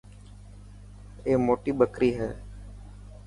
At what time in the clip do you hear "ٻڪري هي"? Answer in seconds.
1.79-2.29